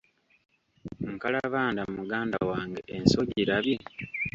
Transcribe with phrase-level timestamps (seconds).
[1.13, 3.75] Nkalabanda muganda wange ensi ogirabye?